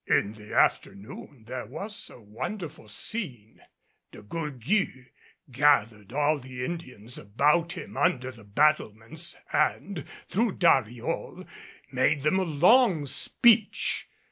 [0.07, 3.61] In the afternoon there was a wonderful scene.
[4.11, 5.11] De Gourgues
[5.51, 11.45] gathered all the Indians about him under the battlements and, through Dariol,
[11.91, 14.07] made them a long speech.